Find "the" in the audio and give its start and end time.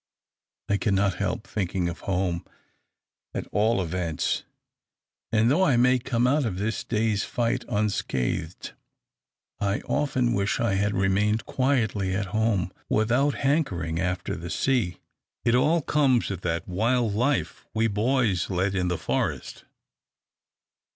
14.35-14.49, 18.87-18.97